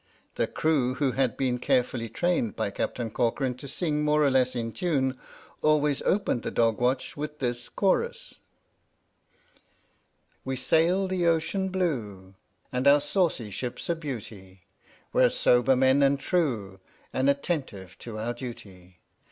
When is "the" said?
0.33-0.47, 6.41-6.49, 11.07-11.27